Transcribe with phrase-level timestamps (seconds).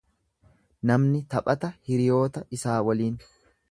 [0.93, 3.27] Namni taphata hiriyoota isaa waliin.